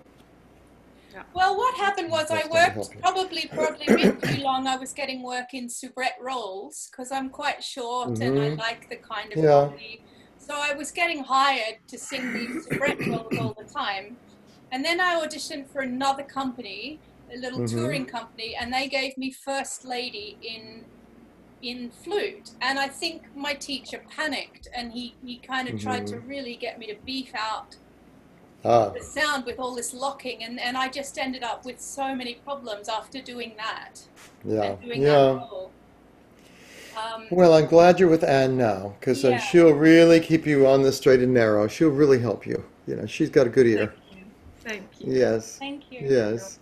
Well, 1.33 1.57
what 1.57 1.62
happened 2.03 2.11
was 2.11 2.31
I 2.31 2.47
worked 2.49 2.89
probably 3.01 3.51
probably 3.53 3.87
a 3.89 3.95
bit 3.95 4.11
too 4.23 4.37
long. 4.41 4.67
I 4.67 4.77
was 4.77 4.93
getting 4.93 5.23
work 5.23 5.53
in 5.53 5.69
soubrette 5.69 6.17
roles 6.21 6.89
because 6.91 7.11
I'm 7.11 7.29
quite 7.29 7.63
short 7.63 8.19
and 8.21 8.37
I 8.37 8.49
Mhm. 8.49 8.57
like 8.57 8.87
the 8.89 8.97
kind 9.11 9.33
of 9.33 9.39
Yeah. 9.39 9.71
So 10.37 10.53
I 10.55 10.73
was 10.73 10.91
getting 10.91 11.23
hired 11.23 11.77
to 11.89 11.97
sing 11.97 12.33
these 12.33 12.63
soubrette 12.63 12.99
roles 13.07 13.37
all 13.37 13.53
the 13.57 13.67
time. 13.77 14.19
And 14.71 14.83
then 14.83 14.99
I 14.99 15.15
auditioned 15.25 15.71
for 15.71 15.81
another 15.81 16.23
company, 16.23 17.01
a 17.33 17.37
little 17.39 17.61
Mhm. 17.61 17.65
touring 17.65 18.05
company, 18.07 18.55
and 18.59 18.73
they 18.73 18.87
gave 18.89 19.17
me 19.17 19.31
first 19.31 19.85
lady 19.85 20.37
in 20.41 20.87
in 21.61 21.91
flute. 21.91 22.49
And 22.61 22.79
I 22.79 22.89
think 22.89 23.23
my 23.35 23.53
teacher 23.53 24.03
panicked 24.09 24.67
and 24.75 24.91
he, 24.91 25.17
he 25.21 25.41
kind 25.41 25.69
of 25.69 25.77
tried 25.77 26.05
to 26.07 26.19
really 26.19 26.57
get 26.57 26.77
me 26.77 26.87
to 26.87 26.97
beef 27.05 27.31
out 27.35 27.75
Ah, 28.65 28.89
the 28.89 29.01
sound 29.01 29.45
with 29.45 29.59
all 29.59 29.75
this 29.75 29.93
locking 29.93 30.43
and, 30.43 30.59
and 30.59 30.77
I 30.77 30.87
just 30.87 31.17
ended 31.17 31.43
up 31.43 31.65
with 31.65 31.81
so 31.81 32.15
many 32.15 32.35
problems 32.35 32.87
after 32.87 33.21
doing 33.21 33.53
that 33.57 33.99
yeah, 34.45 34.75
doing 34.75 35.01
yeah. 35.01 35.09
that. 35.09 35.69
Um, 36.95 37.27
Well, 37.31 37.53
I'm 37.53 37.65
glad 37.65 37.99
you're 37.99 38.09
with 38.09 38.23
Anne 38.23 38.57
now, 38.57 38.93
because 38.99 39.23
Yeah. 39.23 39.39
she'll 39.39 39.73
really 39.73 40.19
keep 40.19 40.45
you 40.45 40.67
on 40.67 40.83
the 40.83 40.91
straight 40.91 41.21
and 41.21 41.33
narrow. 41.33 41.67
She'll 41.67 41.89
really 41.89 42.19
help 42.19 42.45
you. 42.45 42.63
You 42.87 42.97
know, 42.97 43.05
she's 43.05 43.29
got 43.29 43.47
a 43.47 43.49
good 43.49 43.65
ear. 43.65 43.87
Thank 43.87 44.11
you. 44.11 44.25
Thank 44.63 44.83
you. 44.99 45.13
Yes, 45.13 45.57
thank 45.57 45.91
you. 45.91 46.01
yes. 46.03 46.59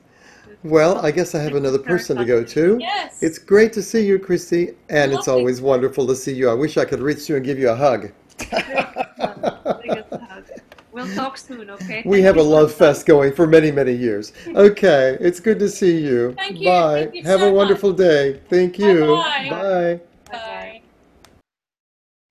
Well, 0.64 1.04
I 1.04 1.12
guess 1.12 1.34
I 1.34 1.42
have 1.42 1.56
another 1.56 1.80
person 1.80 2.18
to 2.18 2.26
go 2.26 2.44
to. 2.44 2.78
Yes. 2.80 3.24
It's 3.24 3.40
great 3.40 3.74
to 3.74 3.82
see 3.82 4.06
you, 4.06 4.20
Christy, 4.20 4.76
and 4.90 5.12
it's 5.12 5.28
always 5.28 5.60
wonderful 5.60 6.06
to 6.08 6.16
see 6.16 6.34
you. 6.34 6.50
I 6.50 6.54
wish 6.54 6.78
I 6.78 6.86
could 6.86 7.00
reach 7.00 7.28
you 7.28 7.36
and 7.36 7.44
give 7.44 7.58
you 7.58 7.70
a 7.70 7.76
hug. 7.76 8.12
Biggest 10.94 11.16
hug. 11.16 11.16
We'll 11.18 11.26
talk 11.26 11.38
soon, 11.38 11.70
okay? 11.70 12.04
We 12.06 12.18
Thank 12.18 12.26
have 12.26 12.36
a 12.38 12.40
you 12.40 12.46
so 12.46 12.50
love 12.50 12.70
much. 12.70 12.78
fest 12.78 13.06
going 13.06 13.34
for 13.34 13.48
many, 13.48 13.72
many 13.72 13.94
years. 13.94 14.34
Okay, 14.56 15.18
it's 15.20 15.40
good 15.40 15.60
to 15.60 15.70
see 15.70 15.98
you. 16.00 16.34
Thank 16.38 16.60
you. 16.60 16.68
Bye. 16.68 17.04
Thank 17.04 17.16
you 17.16 17.24
have 17.24 17.40
so 17.40 17.50
a 17.50 17.54
wonderful 17.54 17.94
day. 17.94 18.40
Thank 18.50 18.78
you. 18.80 19.00
Bye-bye. 19.02 19.50
Bye. 19.50 20.02
Bye. 20.32 20.82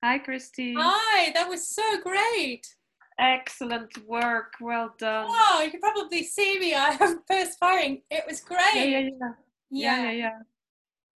Hi, 0.03 0.18
Christine. 0.18 0.77
Hi, 0.79 1.31
that 1.33 1.49
was 1.49 1.66
so 1.68 1.83
great. 2.03 2.75
Excellent 3.18 3.92
work. 4.09 4.55
Well 4.61 4.94
done. 4.99 5.27
Oh, 5.29 5.62
you 5.62 5.70
can 5.70 5.81
probably 5.81 6.23
see 6.25 6.59
me. 6.59 6.75
I 6.75 6.96
am 7.01 7.20
perspiring. 7.29 8.03
It 8.11 8.25
was 8.27 8.40
great. 8.40 8.61
Yeah, 8.75 8.85
yeah, 8.85 8.99
yeah. 8.99 9.33
Yeah, 9.70 10.03
yeah, 10.03 10.03
Yeah. 10.03 10.12
yeah. 10.12 10.38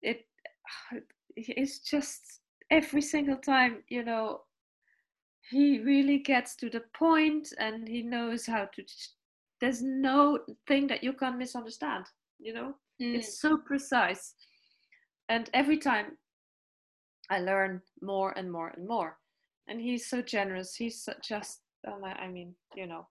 It 0.02 0.26
it's 1.36 1.80
just 1.80 2.42
every 2.70 3.02
single 3.02 3.38
time, 3.38 3.78
you 3.88 4.04
know, 4.04 4.42
he 5.50 5.80
really 5.80 6.20
gets 6.20 6.56
to 6.58 6.70
the 6.70 6.82
point 6.94 7.54
and 7.60 7.88
he 7.88 8.02
knows 8.02 8.46
how 8.46 8.66
to 8.74 8.84
there's 9.62 9.82
no 9.82 10.40
thing 10.68 10.88
that 10.88 11.04
you 11.04 11.14
can 11.14 11.38
misunderstand, 11.38 12.06
you 12.38 12.54
know? 12.54 12.74
Mm. 13.02 13.16
It's 13.16 13.40
so 13.40 13.58
precise. 13.58 14.34
And 15.30 15.50
every 15.54 15.78
time 15.78 16.18
I 17.30 17.40
learn 17.40 17.82
more 18.02 18.38
and 18.38 18.52
more 18.52 18.74
and 18.76 18.86
more. 18.86 19.18
And 19.70 19.80
he's 19.80 20.10
so 20.10 20.22
generous. 20.22 20.76
He's 20.76 21.02
so 21.02 21.14
just, 21.24 21.62
oh 21.88 21.98
I 22.04 22.28
mean, 22.28 22.56
you 22.76 22.88
know. 22.88 23.08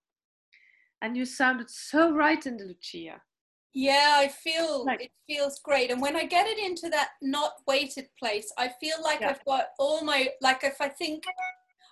And 1.01 1.17
you 1.17 1.25
sounded 1.25 1.71
so 1.71 2.15
right 2.15 2.45
in 2.45 2.59
the 2.59 2.65
Lucia. 2.65 3.23
Yeah, 3.73 4.17
I 4.19 4.29
feel 4.29 4.85
Like- 4.85 5.01
it 5.05 5.13
feels 5.27 5.59
great. 5.61 5.91
And 5.91 6.03
when 6.03 6.17
I 6.17 6.27
get 6.27 6.47
it 6.47 6.59
into 6.59 6.91
that 6.91 7.13
not 7.23 7.55
weighted 7.67 8.09
place, 8.19 8.53
I 8.59 8.69
feel 8.81 9.03
like 9.03 9.21
Yeah. 9.21 9.31
I've 9.31 9.45
got 9.47 9.69
all 9.79 10.05
my 10.05 10.29
like 10.43 10.63
if 10.65 10.79
I 10.81 10.91
think 10.91 11.25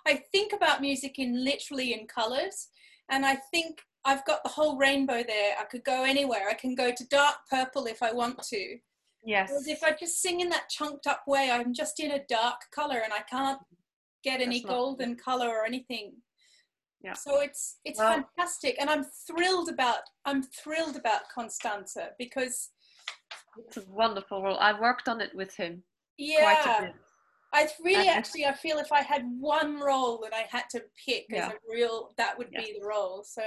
I 0.07 0.23
think 0.31 0.53
about 0.53 0.81
music 0.81 1.19
in 1.19 1.43
literally 1.43 1.93
in 1.93 2.07
colors 2.07 2.69
and 3.09 3.25
I 3.25 3.35
think 3.51 3.81
I've 4.03 4.25
got 4.25 4.43
the 4.43 4.49
whole 4.49 4.77
rainbow 4.77 5.21
there. 5.23 5.55
I 5.59 5.65
could 5.65 5.83
go 5.83 6.03
anywhere. 6.03 6.49
I 6.49 6.55
can 6.55 6.73
go 6.75 6.91
to 6.91 7.07
dark 7.09 7.35
purple 7.49 7.85
if 7.85 8.01
I 8.01 8.11
want 8.11 8.41
to. 8.43 8.77
Yes. 9.23 9.49
Whereas 9.49 9.67
if 9.67 9.83
I 9.83 9.91
just 9.91 10.21
sing 10.21 10.39
in 10.39 10.49
that 10.49 10.69
chunked 10.69 11.05
up 11.05 11.21
way, 11.27 11.51
I'm 11.51 11.73
just 11.73 11.99
in 11.99 12.11
a 12.11 12.23
dark 12.27 12.61
color 12.73 13.01
and 13.03 13.13
I 13.13 13.21
can't 13.29 13.59
get 14.23 14.41
any 14.41 14.59
That's 14.59 14.65
not- 14.65 14.73
golden 14.73 15.15
color 15.15 15.49
or 15.49 15.65
anything. 15.65 16.13
Yeah. 17.03 17.13
So 17.13 17.41
it's 17.41 17.79
it's 17.83 17.99
Well- 17.99 18.13
fantastic, 18.13 18.75
and 18.79 18.89
I'm 18.89 19.03
thrilled 19.03 19.69
about 19.69 20.01
I'm 20.25 20.43
thrilled 20.43 20.95
about 20.95 21.29
Constanza 21.29 22.11
because 22.17 22.69
It's 23.67 23.77
a 23.77 23.85
wonderful 23.89 24.41
role. 24.41 24.57
I 24.59 24.79
worked 24.79 25.07
on 25.07 25.19
it 25.21 25.33
with 25.35 25.55
him 25.55 25.83
quite 26.17 26.27
yeah, 26.27 26.77
a 26.77 26.81
bit. 26.83 26.95
I 27.53 27.67
really 27.83 28.07
actually 28.07 28.45
I 28.45 28.53
feel 28.53 28.77
if 28.77 28.91
I 28.91 29.01
had 29.01 29.23
one 29.39 29.79
role 29.79 30.19
that 30.23 30.33
I 30.33 30.45
had 30.49 30.69
to 30.71 30.83
pick 31.05 31.25
Yeah. 31.29 31.47
as 31.47 31.53
a 31.53 31.57
real 31.69 32.13
that 32.17 32.37
would 32.37 32.49
Yeah. 32.51 32.61
be 32.61 32.79
the 32.79 32.85
role. 32.85 33.23
So 33.23 33.43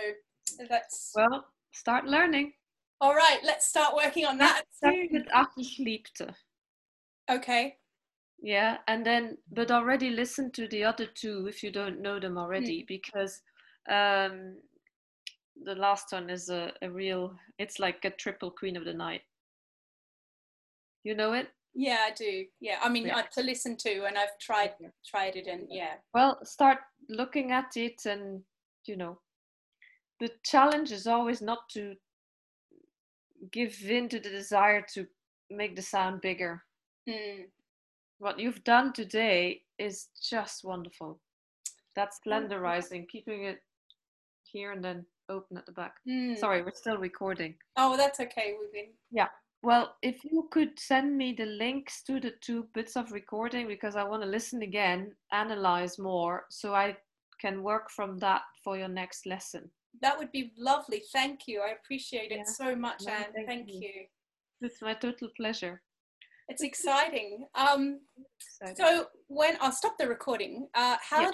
that's 0.69 1.13
Well, 1.15 1.47
start 1.73 2.05
learning. 2.05 2.53
all 3.01 3.15
right. 3.15 3.41
Let's 3.43 3.67
start 3.67 3.95
working 3.95 4.27
on 4.27 4.39
that 4.39 4.63
Start 4.71 4.95
soon. 4.95 5.09
with 5.13 5.27
Ach 5.33 5.49
ich 5.59 5.79
liebte. 5.79 6.35
Okay. 7.31 7.79
Yeah, 8.43 8.79
and 8.89 9.07
then 9.07 9.39
but 9.51 9.71
already 9.71 10.11
listen 10.11 10.51
to 10.53 10.69
the 10.69 10.85
other 10.85 11.07
two 11.07 11.47
if 11.49 11.63
you 11.63 11.71
don't 11.73 12.01
know 12.03 12.21
them 12.21 12.37
already, 12.37 12.85
because 12.87 13.41
um, 13.89 14.61
the 15.65 15.75
last 15.75 16.13
one 16.13 16.29
is 16.29 16.51
a, 16.51 16.73
a 16.83 16.91
real. 16.91 17.39
It's 17.59 17.79
like 17.79 18.05
a 18.05 18.11
triple 18.11 18.51
Queen 18.51 18.77
of 18.77 18.85
the 18.85 18.93
Night. 18.93 19.23
You 21.05 21.15
know 21.15 21.33
it? 21.33 21.49
Yeah, 21.75 21.99
I 22.07 22.13
do. 22.13 22.47
Yeah, 22.61 22.79
I 22.83 22.89
mean 22.89 23.07
Yeah. 23.07 23.19
uh, 23.19 23.23
to 23.35 23.43
listen 23.43 23.77
to, 23.79 24.05
and 24.07 24.17
I've 24.17 24.39
tried 24.39 24.75
tried 25.05 25.37
it, 25.37 25.47
and 25.47 25.67
yeah, 25.71 25.97
Well, 26.13 26.45
start 26.45 26.79
looking 27.09 27.51
at 27.53 27.77
it, 27.77 28.07
and 28.07 28.45
you 28.87 28.97
know, 28.97 29.21
the 30.21 30.31
challenge 30.45 30.93
is 30.93 31.07
always 31.07 31.43
not 31.43 31.69
to 31.71 31.97
give 33.51 33.77
in 33.91 34.09
to 34.09 34.21
the 34.21 34.31
desire 34.31 34.83
to 34.95 35.07
make 35.51 35.75
the 35.77 35.83
sound 35.83 36.21
bigger. 36.21 36.65
Mm. 37.09 37.47
What 38.19 38.39
you've 38.39 38.65
done 38.65 38.93
today 38.93 39.63
is 39.79 40.09
just 40.23 40.65
wonderful. 40.65 41.21
That's 41.97 42.21
slenderizing, 42.27 43.09
keeping 43.09 43.45
it 43.45 43.61
here 44.45 44.73
and 44.73 44.83
then 44.83 45.05
open 45.29 45.59
at 45.59 45.67
the 45.67 45.73
back. 45.73 45.97
Mm. 46.09 46.39
Sorry, 46.39 46.63
we're 46.63 46.73
still 46.75 46.99
recording. 46.99 47.55
Oh, 47.77 47.97
that's 47.97 48.21
okay. 48.21 48.55
We've 48.61 48.73
been 48.73 48.93
Well, 49.65 49.97
if 50.03 50.23
you 50.25 50.49
could 50.51 50.79
send 50.79 51.17
me 51.17 51.33
the 51.33 51.47
links 51.47 52.03
to 52.03 52.21
the 52.21 52.33
two 52.43 52.69
bits 52.75 52.97
of 52.97 53.13
recording 53.13 53.67
because 53.67 53.97
I 53.97 54.05
want 54.05 54.23
to 54.23 54.29
listen 54.29 54.61
again, 54.61 55.13
analyze 55.33 55.99
more, 55.99 56.45
so 56.51 56.75
I 56.75 56.97
can 57.41 57.63
work 57.63 57.91
from 57.91 58.19
that 58.19 58.43
for 58.63 58.77
your 58.77 58.89
next 58.89 59.27
lesson. 59.27 59.71
that 60.03 60.19
would 60.19 60.33
be 60.33 60.53
lovely. 60.59 61.03
Thank 61.13 61.47
you. 61.47 61.61
I 61.63 61.71
appreciate 61.81 62.31
it 62.33 62.39
Yeah. 62.39 62.53
so 62.63 62.75
much, 62.77 63.03
No, 63.07 63.13
Anne. 63.13 63.33
thank 63.33 63.47
Thank 63.47 63.69
you. 63.73 63.81
you. 63.81 64.07
It's 64.61 64.83
my 64.83 64.93
total 64.95 65.29
pleasure. 65.37 65.83
It's 66.49 66.63
exciting. 66.63 67.47
Um, 67.55 68.01
Exciting. 68.41 68.77
so 68.77 69.07
when 69.29 69.57
I'll 69.63 69.73
stop 69.73 69.97
the 69.97 70.09
recording. 70.09 70.69
Uh, 70.75 70.97
how 71.01 71.21
Yeah. 71.23 71.31